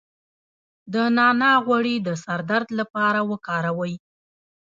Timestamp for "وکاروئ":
3.31-3.93